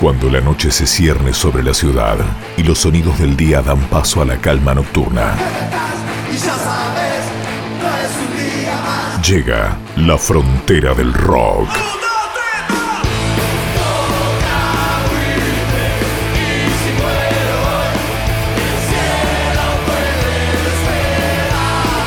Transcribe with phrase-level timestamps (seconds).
[0.00, 2.16] Cuando la noche se cierne sobre la ciudad
[2.56, 5.34] y los sonidos del día dan paso a la calma nocturna.
[9.22, 11.68] Llega la frontera del rock.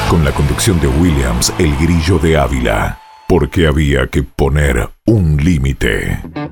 [0.10, 3.00] Con la conducción de Williams, el grillo de Ávila.
[3.28, 6.43] Porque había que poner un límite.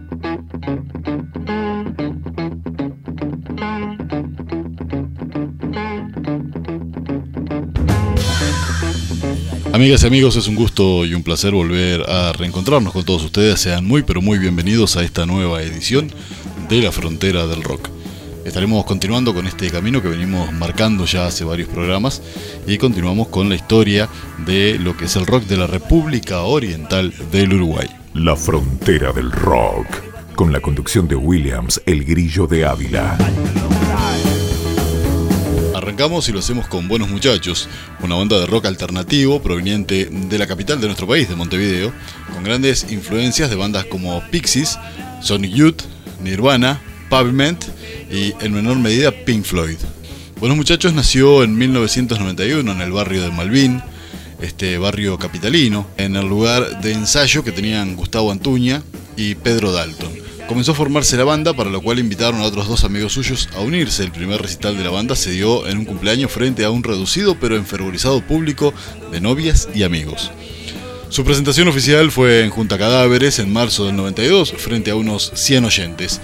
[9.74, 13.62] Amigas y amigos, es un gusto y un placer volver a reencontrarnos con todos ustedes.
[13.62, 16.12] Sean muy pero muy bienvenidos a esta nueva edición
[16.68, 17.88] de La Frontera del Rock.
[18.44, 22.22] Estaremos continuando con este camino que venimos marcando ya hace varios programas
[22.68, 24.10] y continuamos con la historia
[24.46, 27.88] de lo que es el rock de la República Oriental del Uruguay.
[28.14, 29.88] La Frontera del Rock,
[30.36, 33.18] con la conducción de Williams, el grillo de Ávila.
[36.02, 40.82] Y lo hacemos con Buenos Muchachos, una banda de rock alternativo proveniente de la capital
[40.82, 41.94] de nuestro país, de Montevideo,
[42.34, 44.80] con grandes influencias de bandas como Pixies,
[45.22, 45.84] Sonic Youth,
[46.20, 47.64] Nirvana, Pavement
[48.12, 49.78] y en menor medida Pink Floyd.
[50.40, 53.80] Buenos Muchachos nació en 1991 en el barrio de Malvin,
[54.42, 58.82] este barrio capitalino, en el lugar de ensayo que tenían Gustavo Antuña
[59.16, 60.21] y Pedro Dalton
[60.52, 63.62] comenzó a formarse la banda, para lo cual invitaron a otros dos amigos suyos a
[63.62, 64.04] unirse.
[64.04, 67.36] El primer recital de la banda se dio en un cumpleaños frente a un reducido
[67.40, 68.74] pero enfervorizado público
[69.14, 70.30] de novias y amigos.
[71.08, 75.64] Su presentación oficial fue en Junta Cadáveres en marzo del 92 frente a unos 100
[75.64, 76.20] oyentes.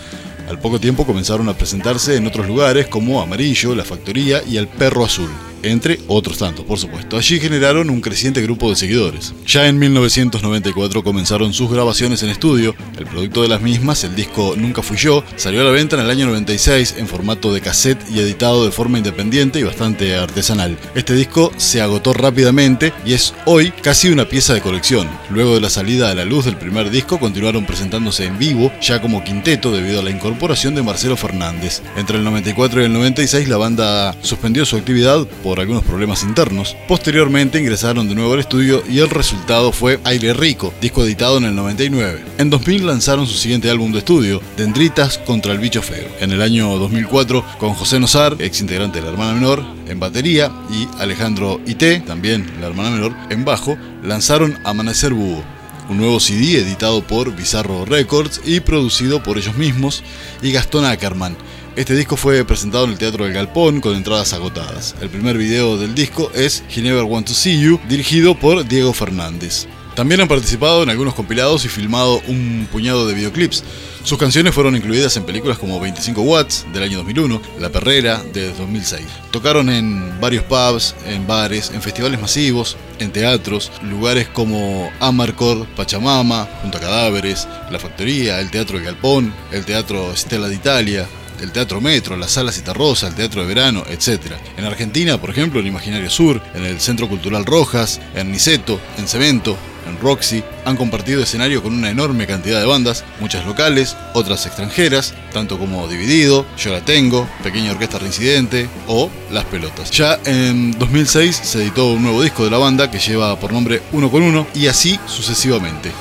[0.49, 4.67] Al poco tiempo comenzaron a presentarse en otros lugares como Amarillo, La Factoría y El
[4.67, 5.29] Perro Azul
[5.71, 7.17] entre otros tantos, por supuesto.
[7.17, 9.33] Allí generaron un creciente grupo de seguidores.
[9.45, 12.75] Ya en 1994 comenzaron sus grabaciones en estudio.
[12.97, 16.03] El producto de las mismas, el disco Nunca Fui Yo, salió a la venta en
[16.03, 20.77] el año 96 en formato de cassette y editado de forma independiente y bastante artesanal.
[20.95, 25.07] Este disco se agotó rápidamente y es hoy casi una pieza de colección.
[25.29, 29.01] Luego de la salida a la luz del primer disco, continuaron presentándose en vivo, ya
[29.01, 31.81] como quinteto debido a la incorporación de Marcelo Fernández.
[31.95, 36.75] Entre el 94 y el 96 la banda suspendió su actividad por algunos problemas internos.
[36.87, 41.45] Posteriormente ingresaron de nuevo al estudio y el resultado fue Aire Rico, disco editado en
[41.45, 42.23] el 99.
[42.37, 46.07] En 2000 lanzaron su siguiente álbum de estudio, Dendritas contra el Bicho Feo.
[46.19, 50.51] En el año 2004, con José Nosar, ex integrante de la hermana menor, en batería,
[50.69, 55.43] y Alejandro Ité, también la hermana menor, en bajo, lanzaron Amanecer Búho
[55.89, 60.03] un nuevo CD editado por Bizarro Records y producido por ellos mismos
[60.41, 61.37] y Gastón Ackerman,
[61.77, 64.95] este disco fue presentado en el Teatro del Galpón con entradas agotadas.
[64.99, 68.93] El primer video del disco es He Never Want to See You, dirigido por Diego
[68.93, 69.67] Fernández.
[69.93, 73.63] También han participado en algunos compilados y filmado un puñado de videoclips.
[74.03, 78.53] Sus canciones fueron incluidas en películas como 25 Watts del año 2001, La Perrera de
[78.53, 79.05] 2006.
[79.29, 86.47] Tocaron en varios pubs, en bares, en festivales masivos, en teatros, lugares como Amarcord, Pachamama,
[86.63, 91.07] Junto a Cadáveres, La Factoría, el Teatro del Galpón, el Teatro Stella d'Italia,
[91.41, 94.33] el Teatro Metro, la Sala Citarrosa, el Teatro de Verano, etc.
[94.57, 99.07] En Argentina, por ejemplo, en Imaginario Sur, en el Centro Cultural Rojas, en Niceto, en
[99.07, 104.45] Cemento, en Roxy, han compartido escenario con una enorme cantidad de bandas, muchas locales, otras
[104.45, 109.91] extranjeras, tanto como Dividido, Yo la tengo, Pequeña Orquesta Reincidente o Las Pelotas.
[109.91, 113.81] Ya en 2006 se editó un nuevo disco de la banda que lleva por nombre
[113.91, 115.91] Uno con Uno y así sucesivamente.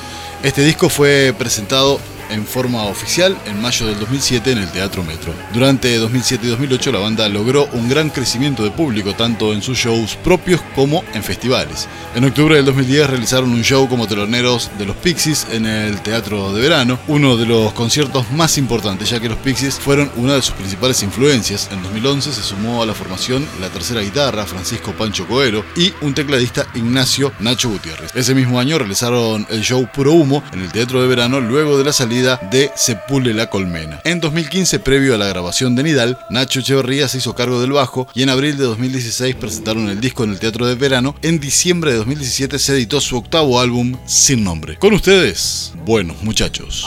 [0.43, 1.99] Este disco fue presentado
[2.29, 5.33] en forma oficial en mayo del 2007 en el Teatro Metro.
[5.53, 9.77] Durante 2007 y 2008 la banda logró un gran crecimiento de público tanto en sus
[9.77, 11.87] shows propios como en festivales.
[12.15, 16.53] En octubre del 2010 realizaron un show como teloneros de los Pixies en el Teatro
[16.53, 20.41] de Verano, uno de los conciertos más importantes ya que los Pixies fueron una de
[20.41, 21.69] sus principales influencias.
[21.71, 26.13] En 2011 se sumó a la formación la tercera guitarra Francisco Pancho Coero y un
[26.13, 28.11] tecladista Ignacio Nacho Gutiérrez.
[28.15, 31.83] Ese mismo año realizaron el show Puro Humo en el Teatro de Verano luego de
[31.83, 34.01] la salida de Sepule la Colmena.
[34.03, 38.07] En 2015, previo a la grabación de Nidal, Nacho Echeverría se hizo cargo del bajo
[38.15, 41.15] y en abril de 2016 presentaron el disco en el Teatro de Verano.
[41.21, 44.77] En diciembre de 2017 se editó su octavo álbum sin nombre.
[44.77, 46.85] Con ustedes, buenos muchachos.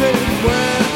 [0.00, 0.89] La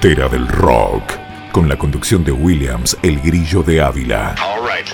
[0.00, 1.18] frontera del rock,
[1.50, 4.36] con la conducción de Williams, el grillo de Ávila.
[4.40, 4.86] All right.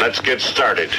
[0.00, 0.90] Let's get started.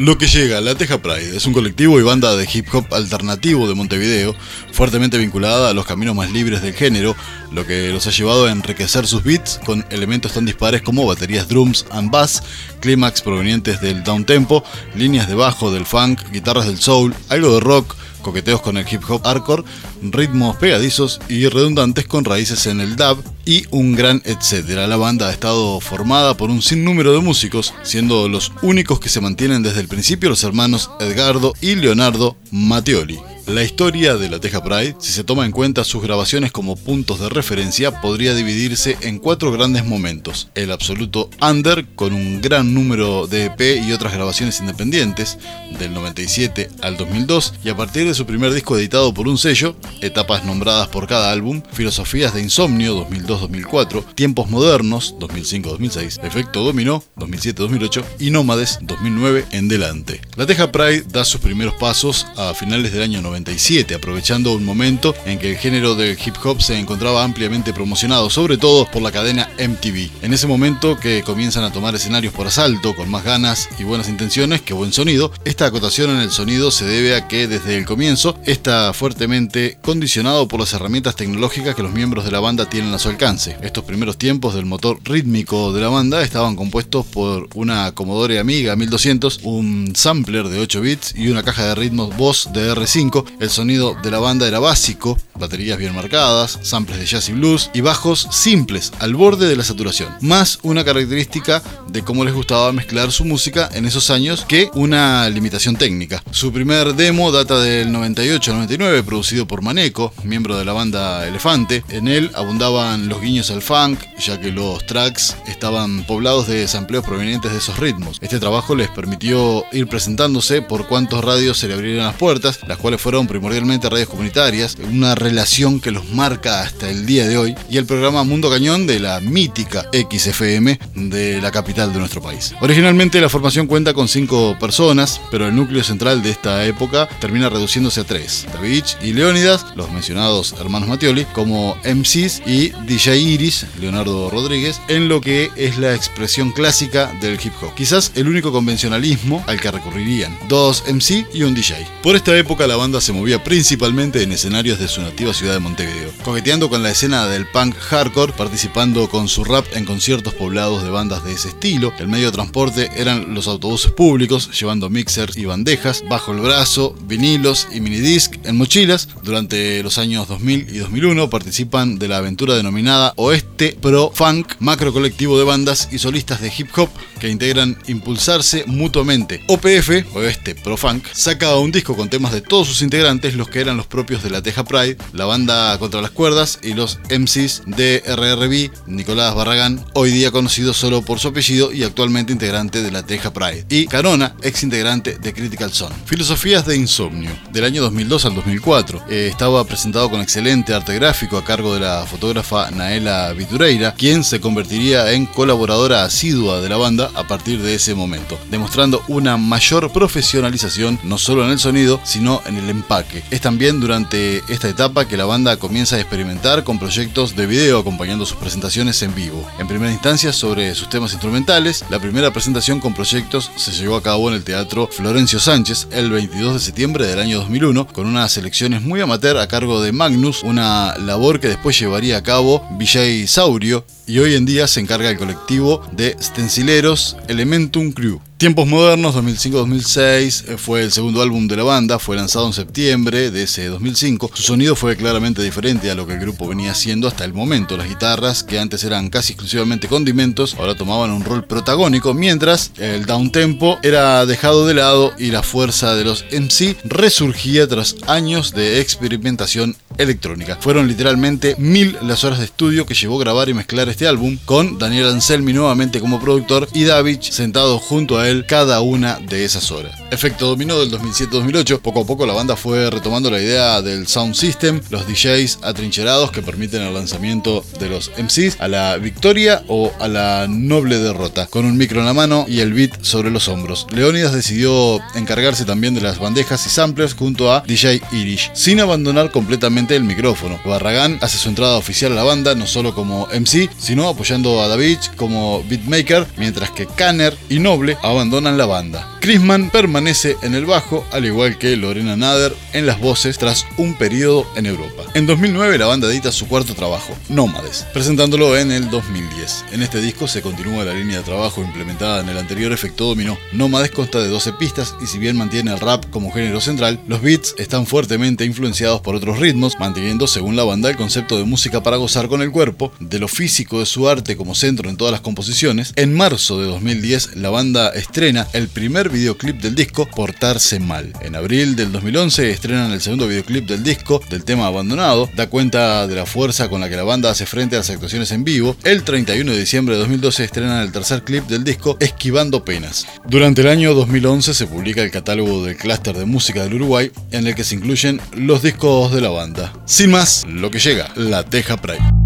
[0.00, 3.66] Lo que llega, La Teja Pride, es un colectivo y banda de hip hop alternativo
[3.66, 4.36] de Montevideo,
[4.70, 7.16] fuertemente vinculada a los caminos más libres del género,
[7.50, 11.48] lo que los ha llevado a enriquecer sus beats con elementos tan dispares como baterías
[11.48, 12.42] drums and bass,
[12.80, 14.62] clímax provenientes del downtempo,
[14.94, 19.02] líneas de bajo del funk, guitarras del soul, algo de rock, coqueteos con el hip
[19.08, 19.64] hop hardcore,
[20.02, 24.86] ritmos pegadizos y redundantes con raíces en el dub y un gran etcétera.
[24.86, 29.22] La banda ha estado formada por un sinnúmero de músicos, siendo los únicos que se
[29.22, 33.18] mantienen desde el principio los hermanos Edgardo y Leonardo Matteoli.
[33.46, 37.20] La historia de la Teja Pride, si se toma en cuenta sus grabaciones como puntos
[37.20, 40.48] de referencia, podría dividirse en cuatro grandes momentos.
[40.56, 45.38] El absoluto under, con un gran número de EP y otras grabaciones independientes,
[45.78, 49.76] del 97 al 2002, y a partir de su primer disco editado por un sello,
[50.00, 53.06] etapas nombradas por cada álbum, Filosofías de Insomnio
[53.42, 60.20] 2002-2004, Tiempos Modernos 2005-2006, Efecto Dominó 2007-2008 y Nómades 2009 en delante.
[60.36, 65.14] La Teja Pride da sus primeros pasos a finales del año 97, aprovechando un momento
[65.24, 69.12] en que el género del hip hop se encontraba ampliamente promocionado, sobre todo por la
[69.12, 70.10] cadena MTV.
[70.22, 74.08] En ese momento que comienzan a tomar escenarios por asalto, con más ganas y buenas
[74.08, 77.84] intenciones que buen sonido, esta acotación en el sonido se debe a que desde el
[77.84, 82.92] comienzo está fuertemente condicionado por las herramientas tecnológicas que los miembros de la banda tienen
[82.94, 83.25] a su alcance.
[83.26, 88.76] Estos primeros tiempos del motor rítmico de la banda estaban compuestos por una Commodore Amiga
[88.76, 93.24] 1200, un sampler de 8 bits y una caja de ritmos Boss de R5.
[93.40, 97.68] El sonido de la banda era básico, baterías bien marcadas, samples de jazz y blues
[97.74, 102.70] y bajos simples al borde de la saturación, más una característica de cómo les gustaba
[102.70, 106.22] mezclar su música en esos años que una limitación técnica.
[106.30, 111.82] Su primer demo data del 98-99, producido por Maneco, miembro de la banda Elefante.
[111.88, 117.04] En él abundaban los guiños al funk, ya que los tracks estaban poblados de sampleos
[117.04, 118.18] provenientes de esos ritmos.
[118.20, 122.78] Este trabajo les permitió ir presentándose por cuántos radios se le abrieron las puertas, las
[122.78, 127.54] cuales fueron primordialmente radios comunitarias, una relación que los marca hasta el día de hoy,
[127.70, 132.54] y el programa Mundo Cañón de la mítica XFM de la capital de nuestro país.
[132.60, 137.48] Originalmente la formación cuenta con cinco personas, pero el núcleo central de esta época termina
[137.48, 143.66] reduciéndose a tres, David y Leónidas, los mencionados hermanos Mattioli, como MCs y DJ Iris,
[143.80, 147.74] Leonardo Rodríguez, en lo que es la expresión clásica del hip hop.
[147.74, 151.86] Quizás el único convencionalismo al que recurrirían, dos MC y un DJ.
[152.02, 155.60] Por esta época la banda se movía principalmente en escenarios de su nativa ciudad de
[155.60, 160.82] Montevideo, coqueteando con la escena del punk hardcore, participando con su rap en conciertos poblados
[160.82, 161.92] de bandas de ese estilo.
[161.98, 166.96] El medio de transporte eran los autobuses públicos, llevando mixers y bandejas bajo el brazo,
[167.06, 169.08] vinilos y minidisc en mochilas.
[169.22, 172.85] Durante los años 2000 y 2001 participan de la aventura denominada
[173.16, 176.88] Oeste Pro Funk, macro colectivo de bandas y solistas de hip hop
[177.18, 179.42] que integran impulsarse mutuamente.
[179.48, 183.60] OPF, Oeste Pro Funk, saca un disco con temas de todos sus integrantes, los que
[183.60, 187.62] eran los propios de la Teja Pride, la banda Contra las Cuerdas y los MCs
[187.66, 192.90] de RRB, Nicolás Barragán, hoy día conocido solo por su apellido y actualmente integrante de
[192.92, 195.96] la Teja Pride, y Carona, ex integrante de Critical Zone.
[196.04, 199.04] Filosofías de Insomnio, del año 2002 al 2004.
[199.08, 204.22] Eh, estaba presentado con excelente arte gráfico a cargo de la fotógrafa Naela Vitureira, quien
[204.22, 209.36] se convertiría en colaboradora asidua de la banda a partir de ese momento, demostrando una
[209.36, 213.22] mayor profesionalización no solo en el sonido, sino en el empaque.
[213.30, 217.78] Es también durante esta etapa que la banda comienza a experimentar con proyectos de video
[217.78, 219.46] acompañando sus presentaciones en vivo.
[219.58, 224.02] En primera instancia sobre sus temas instrumentales, la primera presentación con proyectos se llevó a
[224.02, 228.32] cabo en el Teatro Florencio Sánchez el 22 de septiembre del año 2001 con unas
[228.32, 233.26] selecciones muy amateur a cargo de Magnus, una labor que después llevaría a cabo Vijay
[233.26, 238.20] Saurio y hoy en día se encarga el colectivo de stencileros Elementum Crew.
[238.38, 243.30] Tiempos Modernos 2005-2006 eh, fue el segundo álbum de la banda, fue lanzado en septiembre
[243.30, 244.30] de ese 2005.
[244.34, 247.78] Su sonido fue claramente diferente a lo que el grupo venía haciendo hasta el momento.
[247.78, 253.06] Las guitarras, que antes eran casi exclusivamente condimentos, ahora tomaban un rol protagónico, mientras el
[253.06, 258.82] downtempo era dejado de lado y la fuerza de los MC resurgía tras años de
[258.82, 260.58] experimentación electrónica.
[260.60, 264.78] Fueron literalmente mil las horas de estudio que llevó grabar y mezclar este álbum, con
[264.78, 269.98] Daniel Anselmi nuevamente como productor y David sentado junto a cada una de esas horas.
[270.10, 274.34] Efecto dominó del 2007-2008, poco a poco la banda fue retomando la idea del sound
[274.34, 279.92] system, los DJs atrincherados que permiten el lanzamiento de los MCs a la victoria o
[280.00, 283.48] a la noble derrota, con un micro en la mano y el beat sobre los
[283.48, 283.86] hombros.
[283.90, 289.30] Leónidas decidió encargarse también de las bandejas y samplers junto a DJ Irish, sin abandonar
[289.30, 290.58] completamente el micrófono.
[290.64, 294.68] Barragán hace su entrada oficial a la banda no solo como MC, sino apoyando a
[294.68, 299.08] David como beatmaker, mientras que Kanner y Noble abandonan la banda.
[299.20, 303.94] Chrisman permanece en el bajo, al igual que Lorena Nader en las voces tras un
[303.94, 305.02] periodo en Europa.
[305.14, 309.66] En 2009 la banda edita su cuarto trabajo, Nómades, presentándolo en el 2010.
[309.72, 313.36] En este disco se continúa la línea de trabajo implementada en el anterior efecto dominó.
[313.52, 317.20] Nómades consta de 12 pistas y si bien mantiene el rap como género central, los
[317.20, 321.82] beats están fuertemente influenciados por otros ritmos manteniendo según la banda el concepto de música
[321.82, 325.12] para gozar con el cuerpo, de lo físico de su arte como centro en todas
[325.12, 325.92] las composiciones.
[325.96, 331.12] En marzo de 2010 la banda estrena el primer videoclip del disco, Portarse Mal.
[331.20, 336.06] En abril del 2011 estrenan el segundo videoclip del disco del tema Abandonado, da cuenta
[336.06, 338.76] de la fuerza con la que la banda hace frente a las actuaciones en vivo.
[338.84, 343.06] El 31 de diciembre de 2012 estrenan el tercer clip del disco Esquivando Penas.
[343.26, 347.46] Durante el año 2011 se publica el catálogo del clúster de música del Uruguay, en
[347.46, 349.72] el que se incluyen los discos de la banda.
[349.84, 352.25] Sin más, lo que llega, la Teja Pride.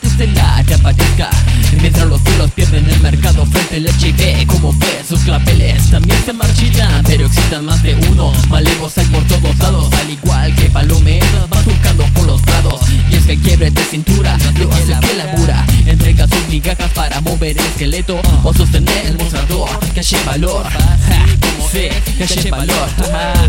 [0.00, 1.30] Desde la que aparezca
[1.80, 6.32] Mientras los cielos pierden el mercado frente al HIV Como ves, sus claveles también se
[6.32, 11.46] marchitan Pero existen más de uno, malevos hay por todos lados Al igual que palomeras
[11.52, 15.66] va surcando por los prados Y es que quiebre de cintura, lo hace que labura.
[15.86, 20.66] Entrega sus migajas para mover el esqueleto O sostener el mostrador, que haya valor
[21.72, 22.88] que haya valor,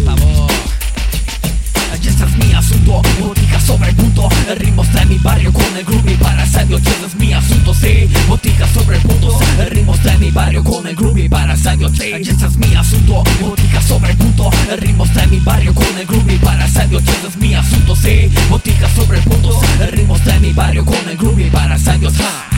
[0.06, 0.54] favor
[2.10, 2.33] ese es mi
[3.00, 4.30] asunto Botica sobre el punto.
[4.50, 7.34] El ritmo está en mi barrio con el groovy para sabio Y ese es mi
[7.34, 8.10] asunto, sí.
[8.28, 9.40] Botica sobre el punto.
[9.60, 12.76] El ritmo está en mi barrio con el groovy para sabio Y ese es mi
[12.76, 13.24] asunto.
[13.42, 14.50] Botica sobre el punto.
[14.70, 17.54] El ritmo está en mi barrio con el groovy para sabio Y ese es mi
[17.54, 18.32] asunto, sí.
[18.50, 19.62] Botica sobre el punto.
[19.80, 22.10] El ritmo está en mi barrio con el groovy para sabio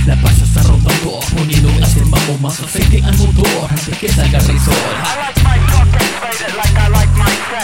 [0.06, 4.60] La paz está rodando Poniendo este mambo más aceite al motor Antes que salga el
[4.60, 5.94] sol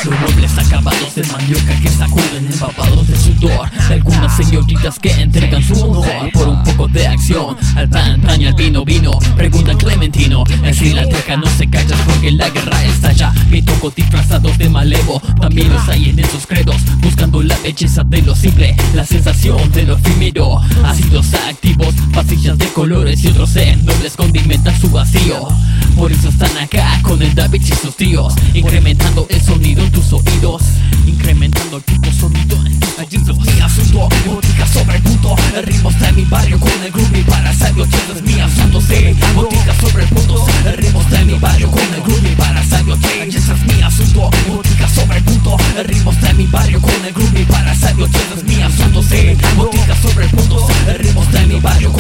[0.04, 3.70] los nobles acabados de mandioca que sacuden empapados de sudor.
[3.90, 7.56] Algunas señoritas que entregan su honor por un poco de acción.
[7.76, 10.44] Al pan, pan y al vino, vino, pregunta Clementino.
[10.64, 15.22] En la teja no se calla porque la guerra estalla Mi toco disfrazados de malevo,
[15.40, 19.84] también los hay en esos credos Buscando la belleza de lo simple, la sensación de
[19.84, 20.60] lo efímero.
[20.84, 25.48] Ácidos activos, pasillas de colores y otros en nobles condimentan su vacío.
[25.96, 30.12] Por eso están acá con el David y sus tíos Incrementando el sonido en tus
[30.14, 30.62] oídos.
[31.06, 35.36] Incrementando el puto sonido en tus oídos mi asunto, botica sobre el punto.
[35.56, 38.82] El ritmo está en mi barrio con el groovy para sabio Y es mi asunto,
[38.82, 39.16] sí.
[39.36, 42.98] Botica sobre el punto El ritmo está en mi barrio con el groovy para sabio
[43.28, 45.58] ese es mi asunto, botica sobre el punto.
[45.78, 49.38] El ritmo está en mi barrio con el groovy para sabio es mi asunto, sí.
[49.56, 51.94] Botica sobre el punto El ritmo está en mi barrio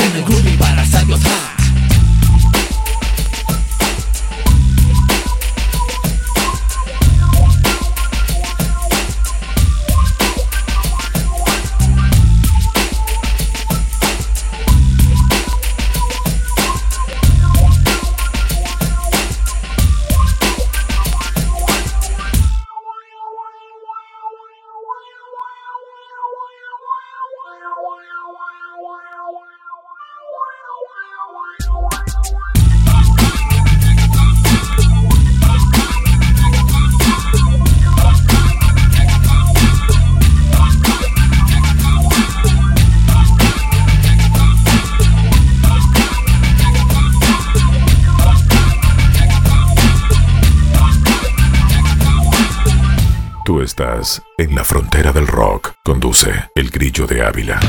[53.82, 55.74] estás en la frontera del rock.
[55.84, 57.60] Conduce el grillo de Ávila.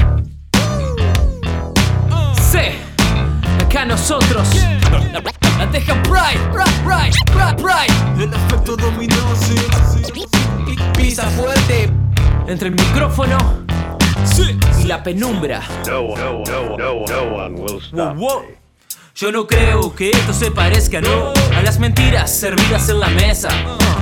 [2.35, 2.59] Sí,
[3.65, 4.47] acá nosotros.
[5.57, 8.25] La deja Pride, Pride, Pride, Pride.
[8.25, 9.17] El efecto dominó,
[10.95, 11.91] Pisa fuerte
[12.47, 13.65] entre el micrófono
[14.81, 15.63] y la penumbra.
[15.87, 18.17] No, no, no, no, no one will stop
[19.15, 23.51] Yo no creo que esto se parezca, no a las mentiras servidas en la mesa.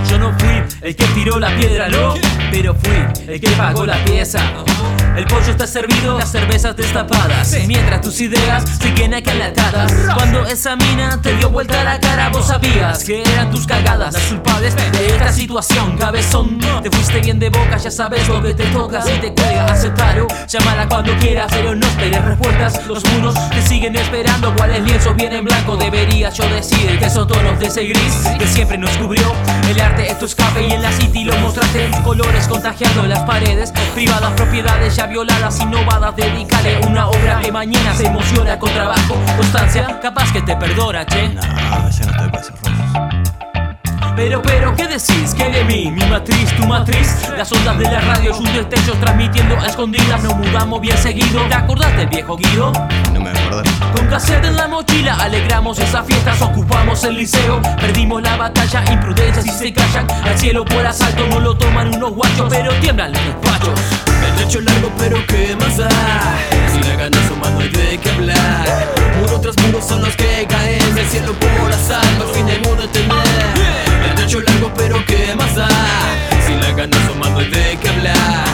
[0.08, 2.14] Yo no fui el que tiró la piedra, no,
[2.52, 4.40] pero fui el que pagó la pieza.
[5.16, 7.54] El pollo está servido, las cervezas destapadas.
[7.66, 9.92] Mientras tus ideas siguen acalatadas.
[10.14, 14.14] Cuando esa mina te dio vuelta la cara, vos sabías que eran tus cagadas.
[14.14, 16.58] Las culpables de esta situación, cabezón.
[16.82, 19.02] Te fuiste bien de boca, ya sabes lo que te toca.
[19.02, 20.28] Si te cuelga, aceptalo.
[20.46, 22.86] Llámala cuando quieras, pero no esperes respuestas.
[22.86, 24.54] Los muros te siguen esperando.
[24.56, 25.76] ¿Cuáles lienzos vienen en blanco?
[25.76, 29.32] Debería yo decir que son tonos de ese gris que siempre nos cubrió.
[29.68, 33.20] El arte es tu escape y en la city lo mostraste en colores contagiando las
[33.20, 33.72] paredes.
[33.94, 36.14] Privadas propiedades ya violadas, innovadas.
[36.16, 39.98] Dedícale una obra que mañana se emociona con trabajo, constancia.
[40.02, 41.28] Capaz que te perdona, che.
[41.30, 41.40] No.
[44.20, 45.34] Pero, pero, ¿qué decís?
[45.34, 45.90] ¿Qué de mí?
[45.90, 50.36] Mi matriz, tu matriz Las ondas de la radio, un destello transmitiendo a escondidas Nos
[50.36, 52.70] mudamos bien seguido ¿Te acordás del viejo Guido?
[53.14, 53.62] No me acuerdo.
[53.96, 59.46] Con cassette en la mochila alegramos esas fiestas, ocupamos el liceo, perdimos la batalla, imprudencias
[59.46, 60.06] y se callan.
[60.10, 63.80] Al cielo por asalto no lo toman unos guachos, pero tiemblan los despachos.
[64.06, 65.88] El trecho largo pero qué más da
[66.70, 70.46] Si la ganas suma no hay de qué hablar Muro tras muro son los que
[70.46, 75.34] caen del cielo por asalto Al fin hemos de tener El trecho largo pero qué
[75.36, 75.68] más da
[76.46, 78.44] Si la ganas suma no hay de qué hablar.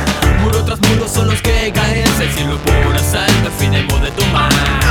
[0.42, 2.18] Muro tras muro son los que caen.
[2.18, 4.85] Del cielo por asalto Al fin hemos de tomar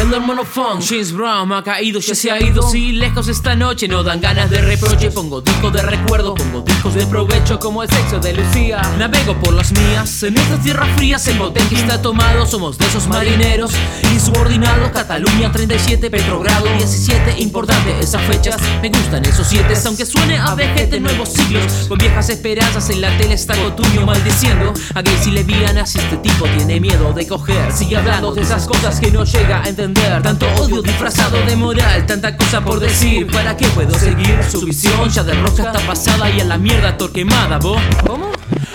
[0.00, 2.62] El monofón, James Brown ha caído, ya se ha ido.
[2.62, 5.10] Sí, lejos esta noche, no dan ganas de reproche.
[5.10, 8.80] Pongo discos de recuerdo, pongo discos de provecho, como el sexo de Lucía.
[8.98, 12.46] Navego por las mías, en estas tierras frías, el bote que está tomado.
[12.46, 13.72] Somos de esos marineros
[14.14, 14.90] insubordinados.
[14.90, 17.42] Cataluña 37, Petrogrado 17.
[17.42, 19.74] Importante esas fechas, me gustan esos siete.
[19.84, 21.86] Aunque suene a vejete, nuevos siglos.
[21.88, 24.72] Con viejas esperanzas en la tele está Cotuño maldiciendo.
[24.94, 27.70] A gays y lesbianas, este tipo tiene miedo de coger.
[27.70, 29.89] Sigue hablando de esas cosas que no llega a entender.
[29.94, 33.26] Tanto odio disfrazado de moral, tanta cosa por decir.
[33.26, 34.38] ¿Para qué puedo seguir?
[34.48, 37.80] Su visión ya de roja está pasada y a la mierda torquemada, ¿vos?
[38.06, 38.30] ¿Cómo?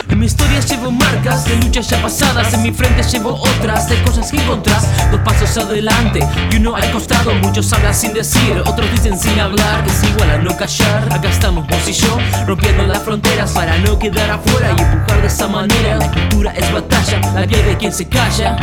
[0.10, 4.02] En mi historia llevo marcas de luchas ya pasadas, en mi frente llevo otras de
[4.04, 4.86] cosas que encontrás.
[5.12, 6.20] Dos pasos adelante
[6.52, 7.34] y uno al costado.
[7.36, 9.86] Muchos hablan sin decir, otros dicen sin hablar.
[9.88, 11.08] Es igual a no callar.
[11.12, 15.28] Acá estamos vos y yo, rompiendo las fronteras para no quedar afuera y empujar de
[15.28, 15.98] esa manera.
[15.98, 18.58] La escritura es batalla, la piel de quien se calla.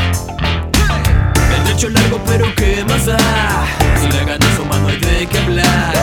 [1.62, 3.16] El trecho largo pero qué más da
[4.00, 5.94] Si la ganas suma no hay de qué hablar.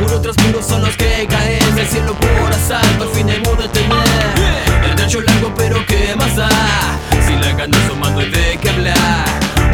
[0.00, 1.76] Muro tras muro son los que caen.
[1.76, 4.84] Del cielo por asalto Al fin hemos de tener.
[4.84, 6.48] El trecho largo pero qué más da
[7.24, 9.24] Si la ganas suma no hay de qué hablar.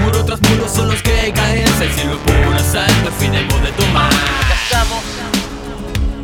[0.02, 1.78] Muro tras muro son los que caen.
[1.78, 4.12] Del cielo por asalto Al fin de tomar.
[4.12, 5.02] Acá estamos,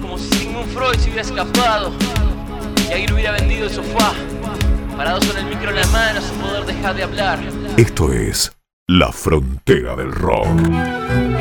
[0.03, 1.93] como si Sigmund Freud se hubiera escapado.
[2.91, 4.13] Y alguien hubiera vendido el sofá.
[4.95, 7.39] Parados con el micro en la mano sin poder dejar de hablar.
[7.79, 8.56] Esto es
[8.89, 11.36] La Frontera del Rock.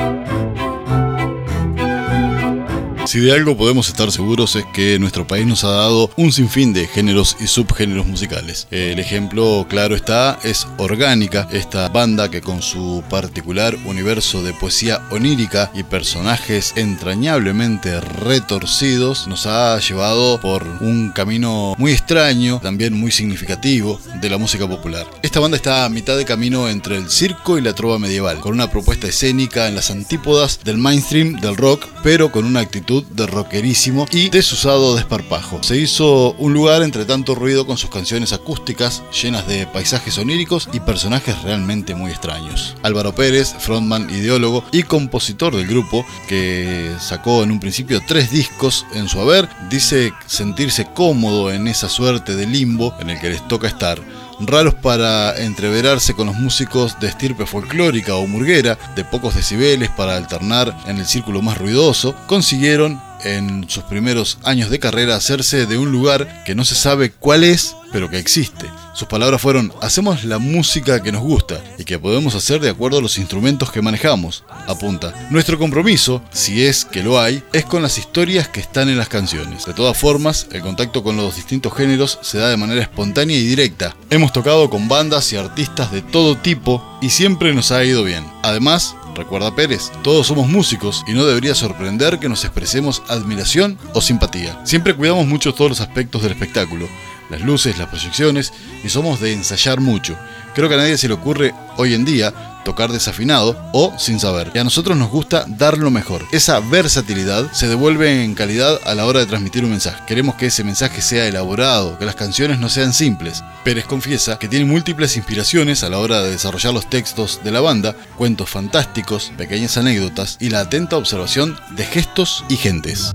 [3.15, 6.73] Si de algo podemos estar seguros es que nuestro país nos ha dado un sinfín
[6.73, 8.67] de géneros y subgéneros musicales.
[8.71, 15.01] El ejemplo claro está es Orgánica, esta banda que con su particular universo de poesía
[15.12, 23.13] onírica y personajes entrañablemente retorcidos nos ha llevado por un camino muy extraño, también muy
[23.13, 25.08] significativo de la música popular.
[25.21, 28.51] Esta banda está a mitad de camino entre el circo y la trova medieval, con
[28.51, 33.27] una propuesta escénica en las antípodas del mainstream del rock, pero con una actitud de
[33.27, 35.61] rockerísimo y desusado desparpajo.
[35.63, 40.69] Se hizo un lugar entre tanto ruido con sus canciones acústicas llenas de paisajes oníricos
[40.73, 42.75] y personajes realmente muy extraños.
[42.83, 48.85] Álvaro Pérez, frontman, ideólogo y compositor del grupo, que sacó en un principio tres discos
[48.93, 53.47] en su haber, dice sentirse cómodo en esa suerte de limbo en el que les
[53.47, 53.99] toca estar
[54.39, 60.15] raros para entreverarse con los músicos de estirpe folclórica o murguera, de pocos decibeles para
[60.15, 65.77] alternar en el círculo más ruidoso, consiguieron en sus primeros años de carrera hacerse de
[65.77, 68.65] un lugar que no se sabe cuál es, pero que existe.
[68.93, 72.99] Sus palabras fueron, hacemos la música que nos gusta y que podemos hacer de acuerdo
[72.99, 75.13] a los instrumentos que manejamos, apunta.
[75.31, 79.09] Nuestro compromiso, si es que lo hay, es con las historias que están en las
[79.09, 79.65] canciones.
[79.65, 83.45] De todas formas, el contacto con los distintos géneros se da de manera espontánea y
[83.45, 83.95] directa.
[84.09, 88.25] Hemos tocado con bandas y artistas de todo tipo y siempre nos ha ido bien.
[88.43, 94.01] Además, Recuerda Pérez, todos somos músicos y no debería sorprender que nos expresemos admiración o
[94.01, 94.60] simpatía.
[94.65, 96.88] Siempre cuidamos mucho todos los aspectos del espectáculo,
[97.30, 98.51] las luces, las proyecciones
[98.84, 100.17] y somos de ensayar mucho.
[100.54, 104.51] Creo que a nadie se le ocurre hoy en día tocar desafinado o sin saber.
[104.54, 106.25] Y a nosotros nos gusta dar lo mejor.
[106.34, 110.04] Esa versatilidad se devuelve en calidad a la hora de transmitir un mensaje.
[110.06, 113.43] Queremos que ese mensaje sea elaborado, que las canciones no sean simples.
[113.63, 117.62] Pérez confiesa que tiene múltiples inspiraciones a la hora de desarrollar los textos de la
[117.62, 123.13] banda, cuentos fantásticos, pequeñas anécdotas y la atenta observación de gestos y gentes.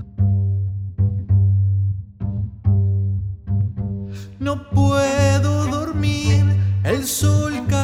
[4.39, 6.45] No puedo dormir,
[6.83, 7.40] el sol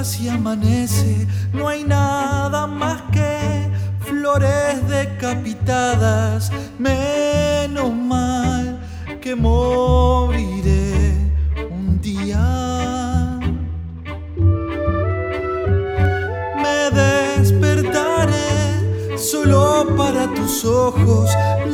[0.07, 3.69] casi amanece, no hay nada más que
[4.05, 8.79] flores decapitadas, menos mal
[9.19, 11.11] que moriré
[11.69, 13.37] un día.
[16.63, 18.37] Me despertaré
[19.17, 21.29] solo para tus ojos,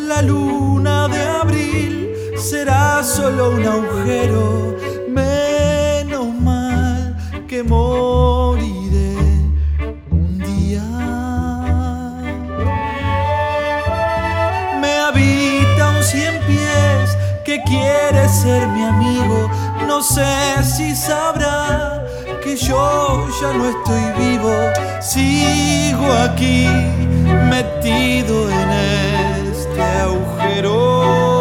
[0.08, 4.76] la luna de abril será solo un agujero,
[7.54, 9.16] que moriré
[10.10, 10.82] un día.
[14.82, 19.52] Me habita un cien pies que quiere ser mi amigo,
[19.88, 22.04] no sé si sabrá
[22.44, 24.56] que yo ya no estoy vivo,
[25.00, 26.66] sigo aquí
[27.52, 28.70] metido en
[29.52, 31.33] este agujero.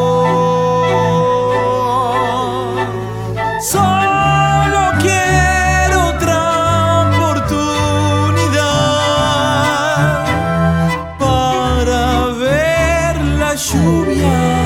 [13.70, 14.61] Lluvia.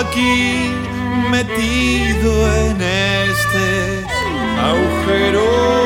[0.00, 0.72] Aquí
[1.30, 4.04] metido en este
[4.60, 5.83] agujero.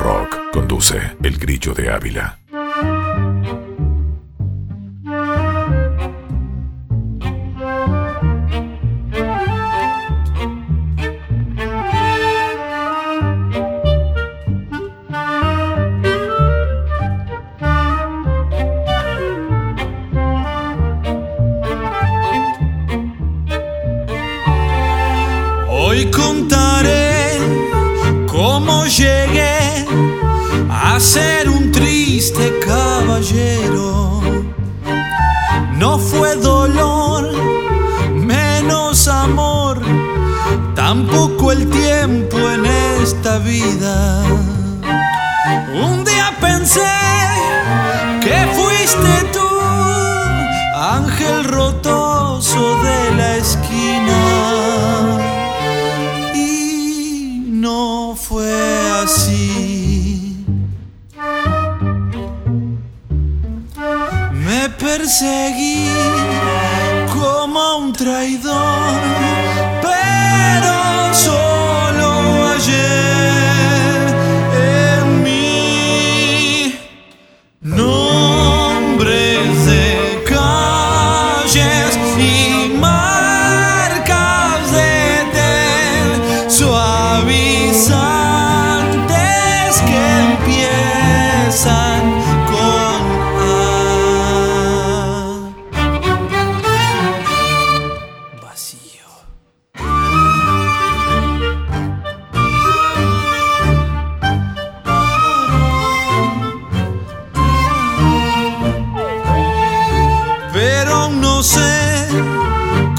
[0.00, 2.39] Rock conduce el grillo de Ávila.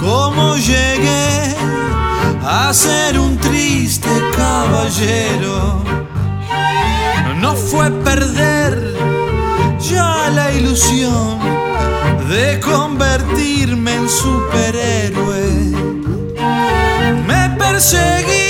[0.01, 1.55] Cómo llegué
[2.43, 5.83] a ser un triste caballero.
[7.39, 8.93] No fue perder
[9.79, 11.39] ya la ilusión
[12.29, 15.71] de convertirme en superhéroe.
[17.27, 18.40] Me perseguí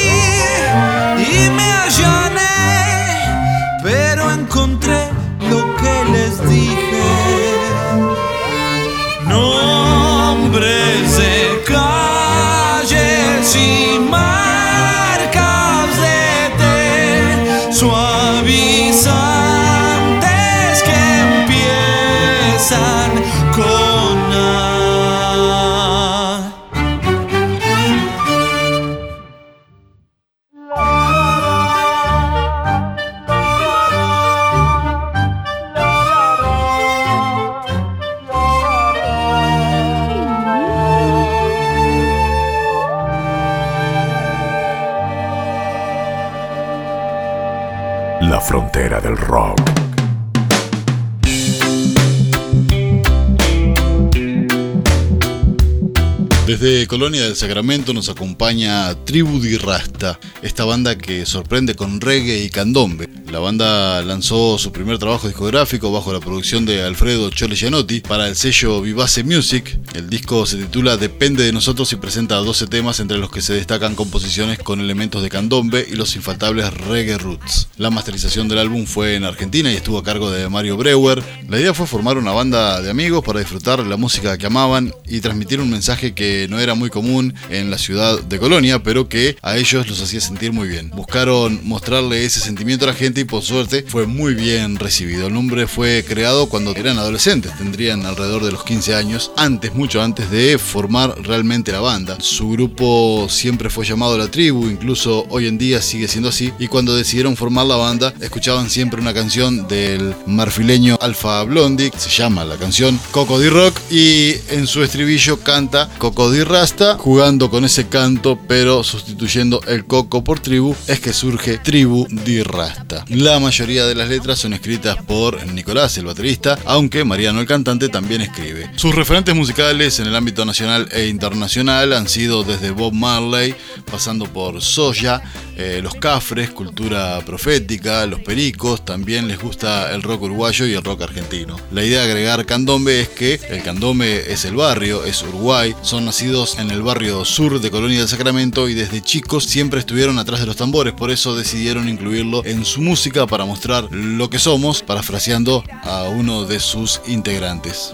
[57.01, 62.51] Colonia del Sacramento nos acompaña Tribu Di Rasta, esta banda que sorprende con reggae y
[62.51, 63.09] candombe.
[63.31, 68.27] La banda lanzó su primer trabajo discográfico bajo la producción de Alfredo Chole Gianotti para
[68.27, 69.79] el sello Vivace Music.
[69.93, 73.53] El disco se titula Depende de nosotros y presenta 12 temas entre los que se
[73.53, 77.69] destacan composiciones con elementos de candombe y los infaltables reggae roots.
[77.77, 81.23] La masterización del álbum fue en Argentina y estuvo a cargo de Mario Breuer.
[81.47, 85.21] La idea fue formar una banda de amigos para disfrutar la música que amaban y
[85.21, 89.37] transmitir un mensaje que no era muy común en la ciudad de Colonia, pero que
[89.41, 90.89] a ellos los hacía sentir muy bien.
[90.89, 95.27] Buscaron mostrarle ese sentimiento a la gente por suerte fue muy bien recibido.
[95.27, 100.01] El nombre fue creado cuando eran adolescentes, tendrían alrededor de los 15 años, antes, mucho
[100.01, 102.17] antes de formar realmente la banda.
[102.19, 106.67] Su grupo siempre fue llamado La Tribu, incluso hoy en día sigue siendo así, y
[106.67, 112.45] cuando decidieron formar la banda, escuchaban siempre una canción del marfileño Alfa Blondie, se llama
[112.45, 117.65] la canción Coco Di Rock, y en su estribillo canta Coco Di Rasta, jugando con
[117.65, 123.05] ese canto, pero sustituyendo el coco por tribu, es que surge Tribu Di Rasta.
[123.13, 127.89] La mayoría de las letras son escritas por Nicolás, el baterista, aunque Mariano, el cantante,
[127.89, 128.71] también escribe.
[128.77, 133.53] Sus referentes musicales en el ámbito nacional e internacional han sido desde Bob Marley,
[133.91, 135.21] pasando por Soya,
[135.57, 140.81] eh, Los Cafres, Cultura Profética, Los Pericos, también les gusta el rock uruguayo y el
[140.81, 141.57] rock argentino.
[141.73, 146.05] La idea de agregar candombe es que el candombe es el barrio, es Uruguay, son
[146.05, 150.39] nacidos en el barrio sur de Colonia del Sacramento y desde chicos siempre estuvieron atrás
[150.39, 154.83] de los tambores, por eso decidieron incluirlo en su música para mostrar lo que somos,
[154.83, 157.93] parafraseando a uno de sus integrantes.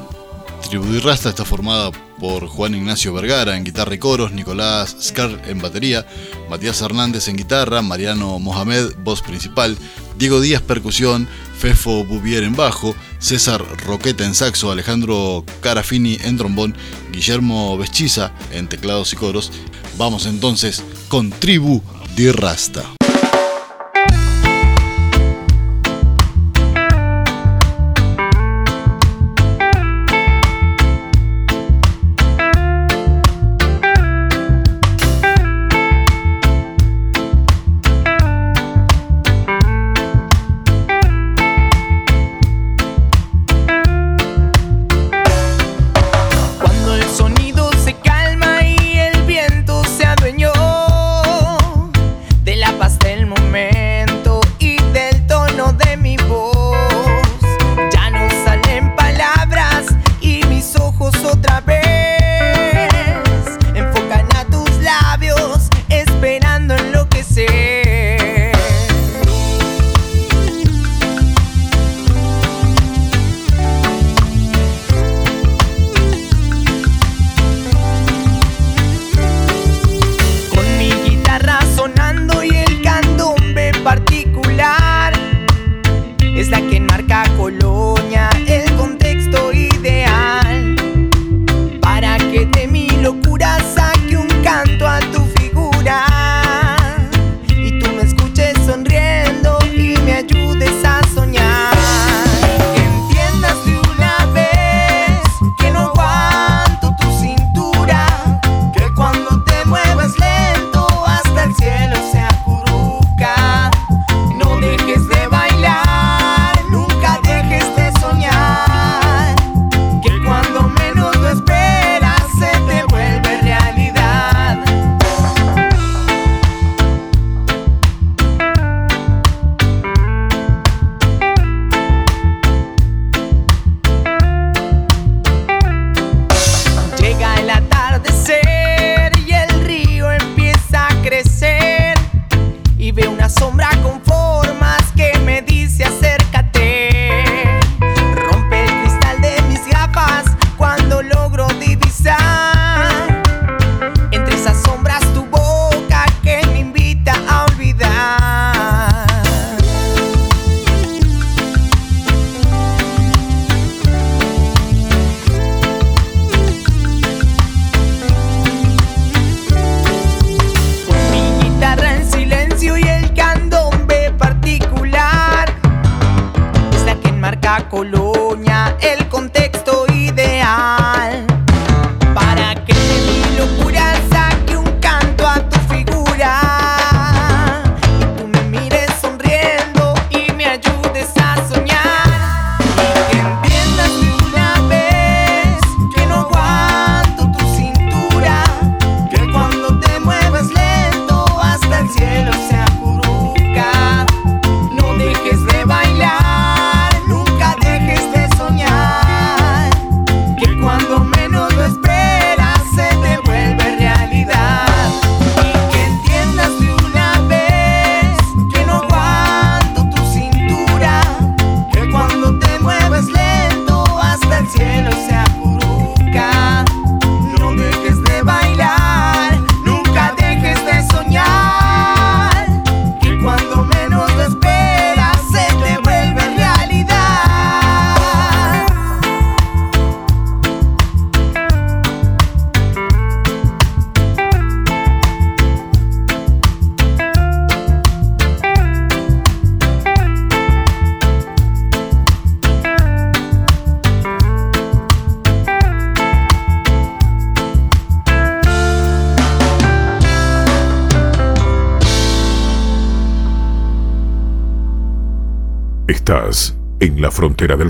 [0.67, 5.61] Tribu Rasta está formada por Juan Ignacio Vergara en guitarra y coros, Nicolás Scar en
[5.61, 6.05] batería,
[6.49, 9.77] Matías Hernández en guitarra, Mariano Mohamed voz principal,
[10.17, 11.25] Diego Díaz percusión,
[11.57, 16.75] Fefo Bouvier en bajo, César Roqueta en saxo, Alejandro Carafini en trombón,
[17.13, 19.53] Guillermo Veschiza en teclados y coros.
[19.97, 21.81] Vamos entonces con Tribu
[22.17, 22.97] Di Rasta.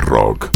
[0.08, 0.51] Rock.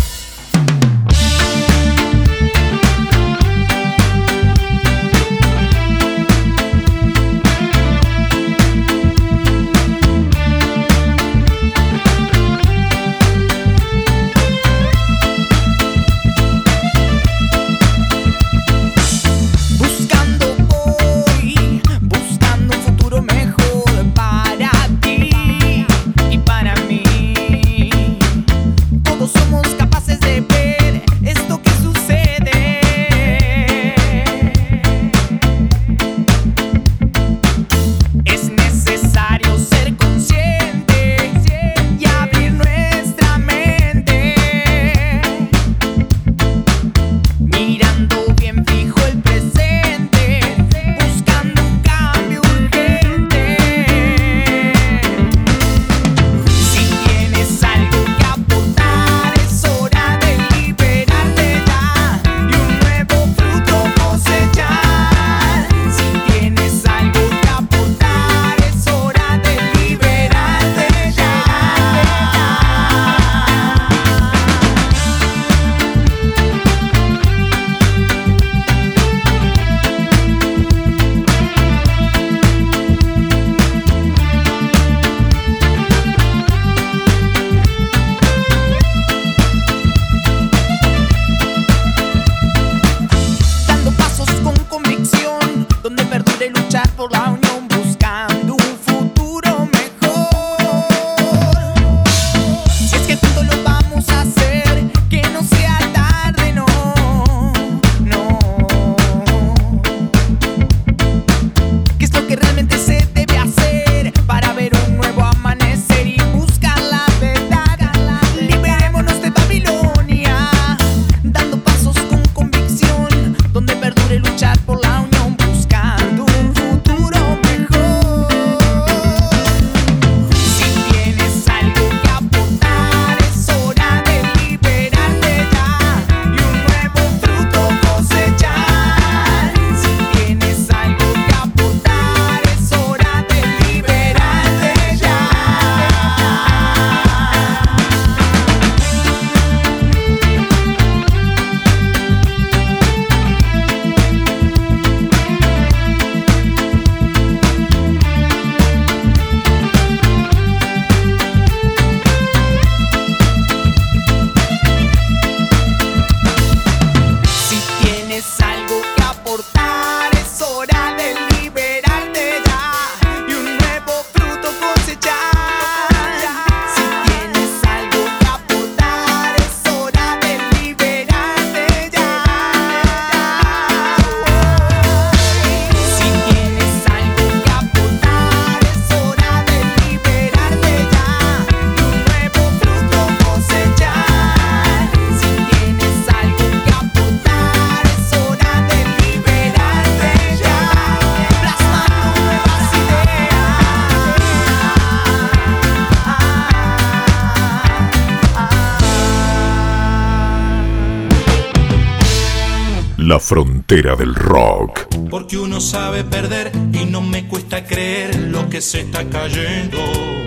[213.81, 214.85] Del rock.
[215.09, 220.20] Porque uno sabe perder y no me cuesta creer lo que se está cayendo.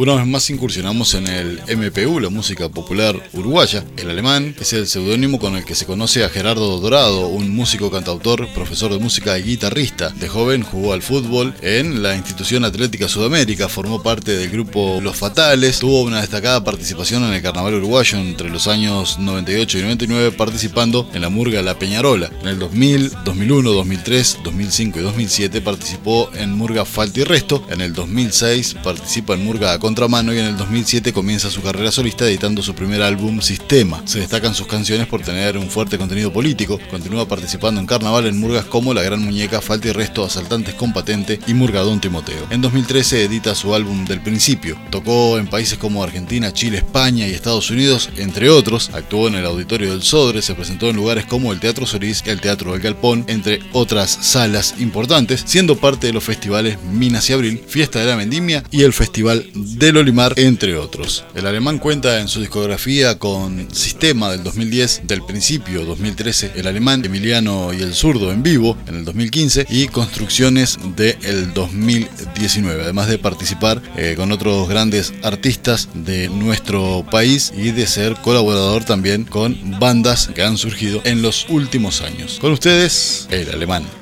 [0.00, 3.84] Una vez más incursionamos en el MPU, la música popular uruguaya.
[3.98, 7.90] El alemán es el seudónimo con el que se conoce a Gerardo Dorado, un músico,
[7.90, 10.08] cantautor, profesor de música y guitarrista.
[10.08, 15.16] De joven jugó al fútbol en la institución Atlética Sudamérica, formó parte del grupo Los
[15.16, 20.32] Fatales, tuvo una destacada participación en el carnaval uruguayo entre los años 98 y 99,
[20.32, 22.30] participando en la murga La Peñarola.
[22.40, 27.66] En el 2000, 2001, 2003, 2005 y 2007 participó en murga Falta y Resto.
[27.68, 32.24] En el 2006 participa en murga contramano y en el 2007 comienza su carrera solista
[32.24, 34.00] editando su primer álbum Sistema.
[34.04, 38.38] Se destacan sus canciones por tener un fuerte contenido político, continúa participando en carnaval en
[38.38, 42.46] murgas como La Gran Muñeca, Falta y Resto, Asaltantes con Patente y Murgadón Timoteo.
[42.50, 44.78] En 2013 edita su álbum Del Principio.
[44.90, 48.90] Tocó en países como Argentina, Chile, España y Estados Unidos, entre otros.
[48.92, 52.40] Actuó en el Auditorio del Sodre, se presentó en lugares como el Teatro Solís, el
[52.40, 57.60] Teatro del Galpón, entre otras salas importantes, siendo parte de los festivales Minas y Abril,
[57.66, 59.50] Fiesta de la Vendimia y el Festival
[59.80, 61.24] del Olimar, entre otros.
[61.34, 67.02] El alemán cuenta en su discografía con Sistema del 2010, del principio 2013, el alemán
[67.02, 73.18] Emiliano y el zurdo en vivo en el 2015 y Construcciones del 2019, además de
[73.18, 79.80] participar eh, con otros grandes artistas de nuestro país y de ser colaborador también con
[79.80, 82.36] bandas que han surgido en los últimos años.
[82.38, 83.99] Con ustedes, el alemán.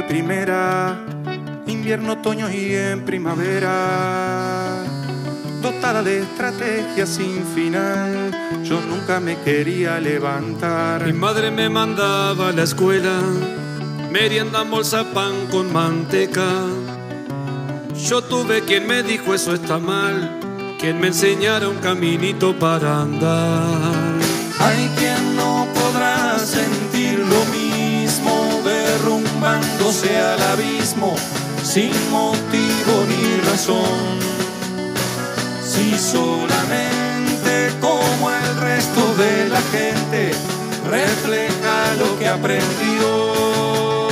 [0.00, 0.98] Siempre primera,
[1.66, 4.84] invierno, otoño y en primavera.
[5.62, 8.30] Dotada de estrategia sin final,
[8.64, 11.04] yo nunca me quería levantar.
[11.04, 13.20] Mi madre me mandaba a la escuela,
[14.10, 16.66] merienda, bolsa, pan con manteca.
[17.94, 20.40] Yo tuve quien me dijo eso está mal,
[20.78, 24.18] quien me enseñara un caminito para andar.
[24.58, 26.99] Hay quien no podrá sentir
[29.40, 31.14] derrumbándose al abismo
[31.62, 34.18] sin motivo ni razón.
[35.64, 40.32] Si solamente como el resto de la gente
[40.90, 44.08] refleja lo que aprendió.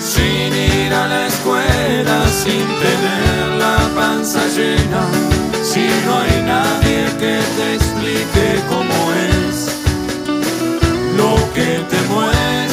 [0.00, 5.08] Sin ir a la escuela, sin tener la panza llena,
[5.62, 9.72] si no hay nadie que te explique cómo es
[11.16, 12.65] lo que te muestran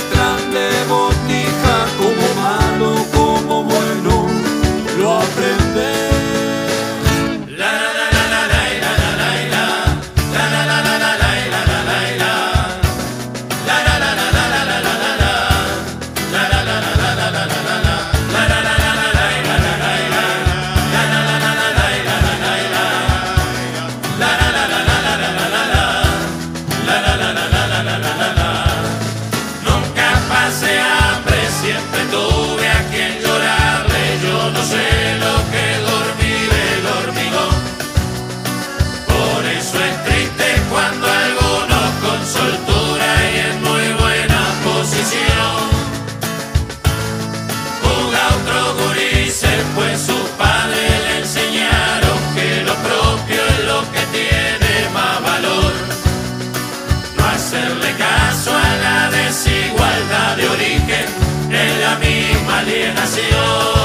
[62.59, 63.82] alienación.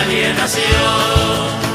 [0.00, 1.73] Alienación.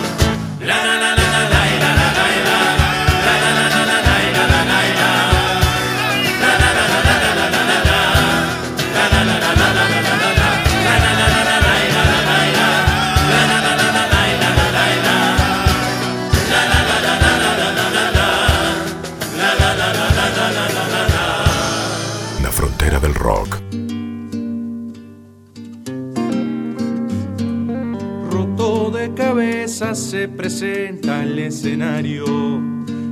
[30.60, 32.26] Presenta al escenario.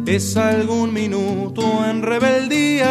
[0.05, 2.89] Es algún minuto en rebeldía.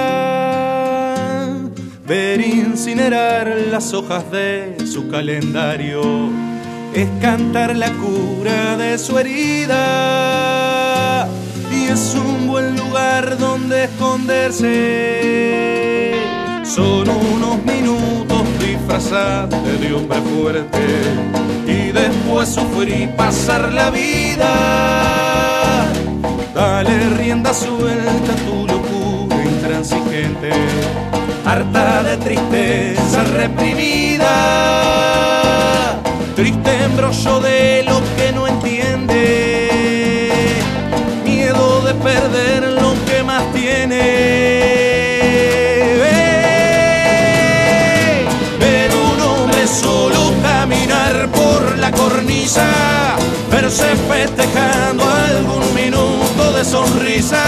[2.07, 6.30] Ver incinerar las hojas de su calendario.
[6.94, 9.68] Es cantar la cura de su herida.
[11.70, 14.64] Y es un buen lugar donde esconderse.
[16.64, 21.26] Son unos minutos disfrazados de hombre fuerte
[21.97, 24.53] después sufrir pasar la vida.
[26.55, 30.51] Dale rienda suelta a tu locura intransigente,
[31.44, 34.34] harta de tristeza reprimida,
[36.34, 39.78] triste embrollo de lo que no entiende,
[41.24, 42.76] miedo de perder
[51.87, 52.66] la cornisa,
[53.51, 57.45] verse festejando algún minuto de sonrisa,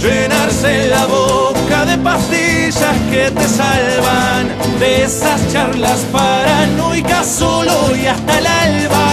[0.00, 4.48] llenarse la boca de pastillas que te salvan
[4.78, 9.12] de esas charlas paranoicas solo y hasta el alba.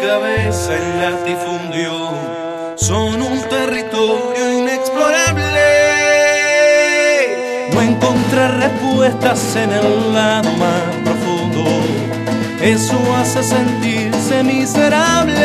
[0.00, 2.10] Cabeza el latifundio
[2.76, 5.52] son un territorio inexplorable.
[7.72, 11.64] No encontrar respuestas en el lado más profundo,
[12.62, 15.42] eso hace sentirse miserable.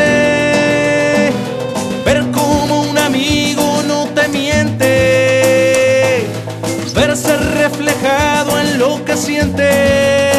[2.04, 6.26] Ver como un amigo no te miente,
[6.94, 10.29] verse reflejado en lo que siente.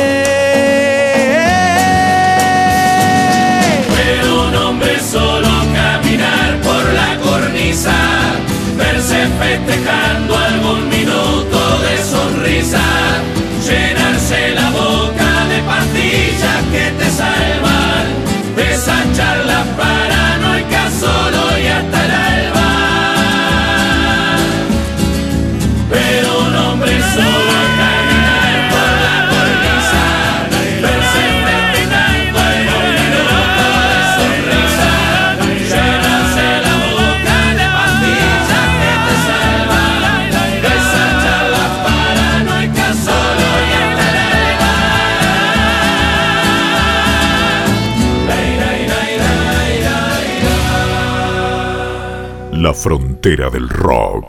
[53.22, 54.28] Frontera del rock.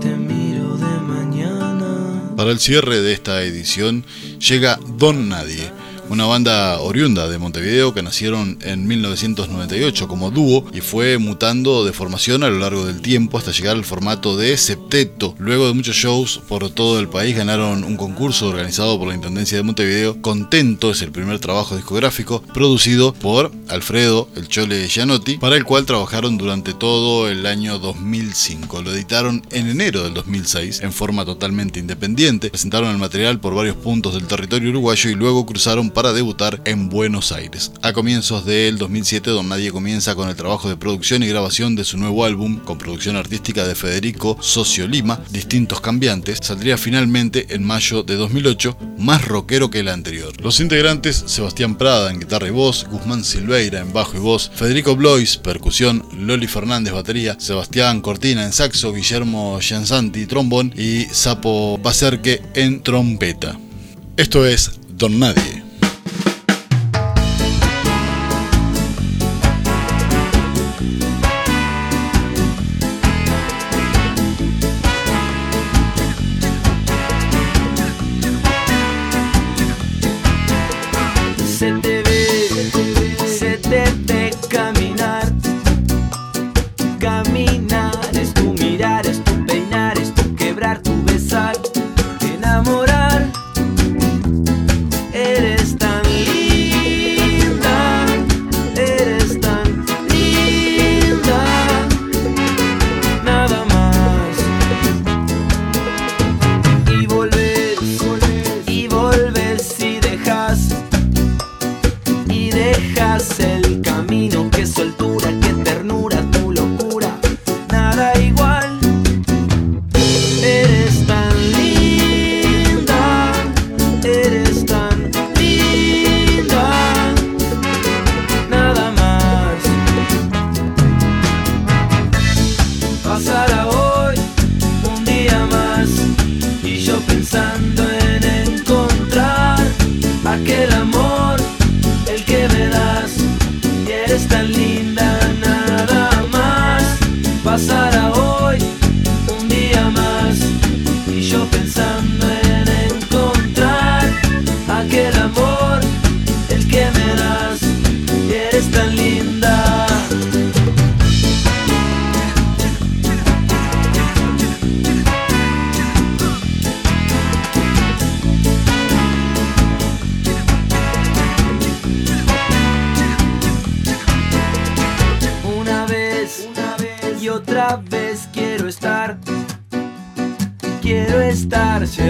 [0.00, 2.34] Te miro de mañana.
[2.36, 4.04] Para el cierre de esta edición
[4.38, 5.70] llega Don Nadie,
[6.12, 11.94] una banda oriunda de Montevideo que nacieron en 1998 como dúo y fue mutando de
[11.94, 15.34] formación a lo largo del tiempo hasta llegar al formato de septeto.
[15.38, 19.56] Luego de muchos shows por todo el país ganaron un concurso organizado por la Intendencia
[19.56, 20.20] de Montevideo.
[20.20, 25.86] Contento es el primer trabajo discográfico producido por Alfredo El Chole Gianotti, para el cual
[25.86, 28.82] trabajaron durante todo el año 2005.
[28.82, 32.50] Lo editaron en enero del 2006 en forma totalmente independiente.
[32.50, 36.88] Presentaron el material por varios puntos del territorio uruguayo y luego cruzaron para debutar en
[36.88, 37.70] Buenos Aires.
[37.82, 41.84] A comienzos del 2007, Don Nadie comienza con el trabajo de producción y grabación de
[41.84, 47.62] su nuevo álbum, con producción artística de Federico Socio Lima, Distintos Cambiantes, saldría finalmente en
[47.62, 50.32] mayo de 2008, más rockero que el anterior.
[50.42, 54.96] Los integrantes, Sebastián Prada en guitarra y voz, Guzmán Silveira en bajo y voz, Federico
[54.96, 62.42] Blois, percusión, Loli Fernández, batería, Sebastián Cortina en saxo, Guillermo Gianzanti, trombón y Sapo Bacerque
[62.54, 63.58] en trompeta.
[64.16, 65.61] Esto es Don Nadie.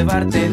[0.03, 0.52] llevarte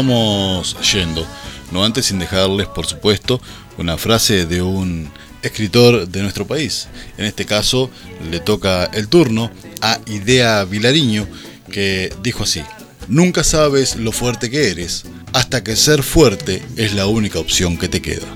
[0.00, 1.26] estamos yendo,
[1.72, 3.38] no antes sin dejarles, por supuesto,
[3.76, 5.10] una frase de un
[5.42, 6.88] escritor de nuestro país.
[7.18, 7.90] En este caso,
[8.30, 9.50] le toca el turno
[9.82, 11.28] a Idea Vilariño,
[11.70, 12.62] que dijo así,
[13.08, 17.88] Nunca sabes lo fuerte que eres, hasta que ser fuerte es la única opción que
[17.88, 18.26] te queda.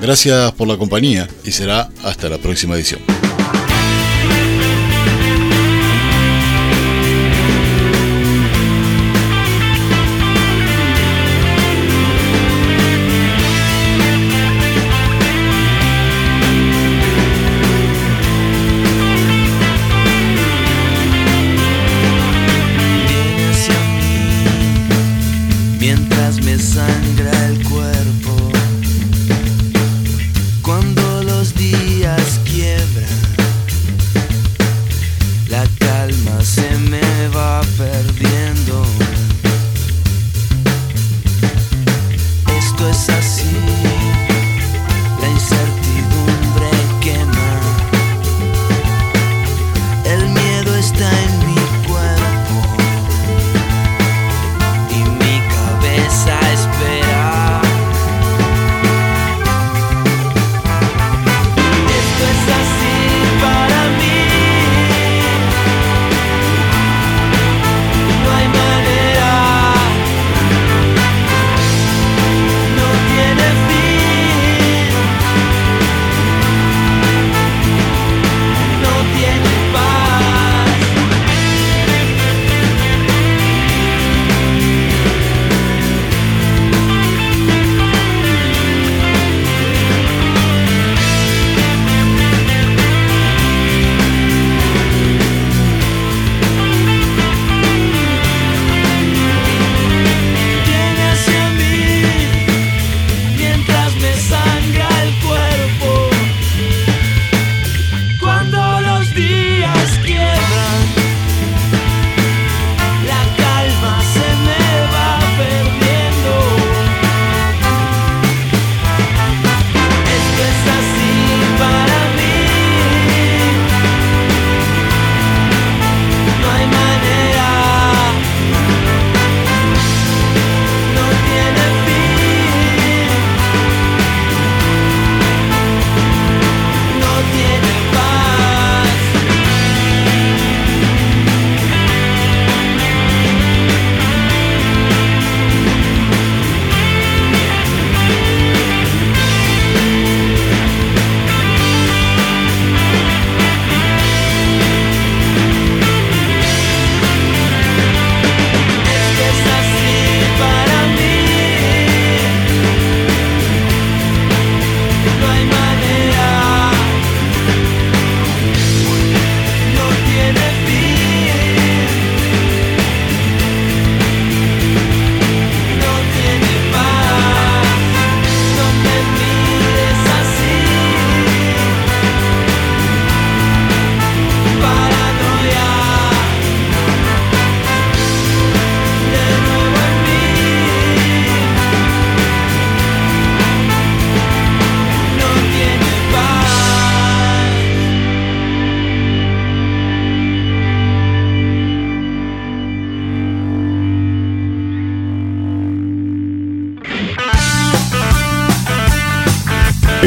[0.00, 3.15] Gracias por la compañía y será hasta la próxima edición.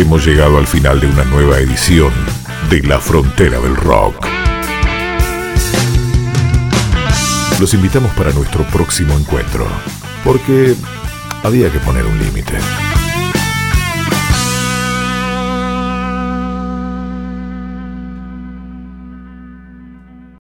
[0.10, 2.12] hemos llegado al final de una nueva edición
[2.72, 4.26] de La Frontera del Rock.
[7.60, 9.68] Los invitamos para nuestro próximo encuentro,
[10.24, 10.74] porque
[11.44, 12.54] había que poner un límite.